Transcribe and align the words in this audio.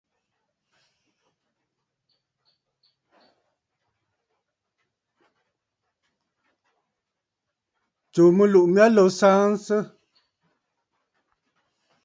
Tsùù 8.13 8.27
mɨlùʼù 8.37 8.69
mya 8.73 8.85
lǒ 8.95 9.05
saansə! 9.19 9.77